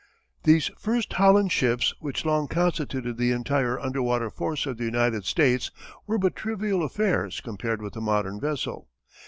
[0.45, 5.69] These first Holland ships which long constituted the entire underwater force of the United States
[6.07, 8.89] were but trivial affairs compared with the modern vessel.